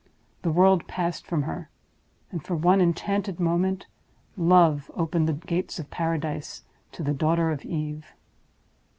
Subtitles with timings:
[0.41, 1.69] The world passed from her;
[2.31, 3.85] and, for one enchanted moment,
[4.35, 8.07] Love opened the gates of Paradise to the daughter of Eve.